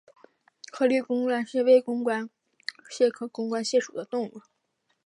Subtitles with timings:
[0.71, 2.29] 颗粒关公蟹为关公
[2.89, 4.41] 蟹科关公蟹属的动物。